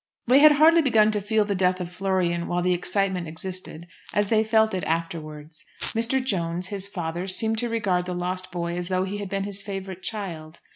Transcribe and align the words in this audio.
They 0.25 0.39
had 0.39 0.53
hardly 0.53 0.81
begun 0.81 1.11
to 1.11 1.21
feel 1.21 1.45
the 1.45 1.53
death 1.53 1.79
of 1.79 1.91
Florian 1.91 2.47
while 2.47 2.63
the 2.63 2.73
excitement 2.73 3.27
existed 3.27 3.85
as 4.15 4.29
they 4.29 4.43
felt 4.43 4.73
it 4.73 4.83
afterwards. 4.85 5.63
Mr. 5.93 6.19
Jones, 6.25 6.69
his 6.69 6.87
father, 6.87 7.27
seemed 7.27 7.59
to 7.59 7.69
regard 7.69 8.07
the 8.07 8.15
lost 8.15 8.51
boy 8.51 8.75
as 8.77 8.87
though 8.87 9.03
he 9.03 9.19
had 9.19 9.29
been 9.29 9.43
his 9.43 9.61
favourite 9.61 10.01
child. 10.01 10.59